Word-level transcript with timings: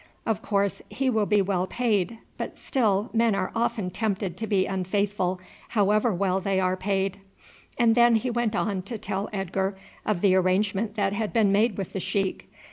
Of 0.25 0.41
course 0.41 0.81
he 0.89 1.11
will 1.11 1.27
be 1.27 1.43
well 1.43 1.67
paid; 1.67 2.17
but 2.35 2.57
still 2.57 3.11
men 3.13 3.35
are 3.35 3.51
often 3.53 3.91
tempted 3.91 4.35
to 4.37 4.47
be 4.47 4.65
unfaithful 4.65 5.39
however 5.69 6.11
well 6.11 6.39
they 6.41 6.59
are 6.59 6.75
paid;" 6.75 7.19
and 7.77 7.93
then 7.93 8.15
he 8.15 8.31
went 8.31 8.55
on 8.55 8.81
to 8.81 8.97
tell 8.97 9.29
Edgar 9.31 9.77
of 10.03 10.21
the 10.21 10.33
arrangement 10.33 10.95
that 10.95 11.13
had 11.13 11.31
been 11.31 11.51
made 11.51 11.77
with 11.77 11.93
the 11.93 11.99
sheik. 11.99 12.49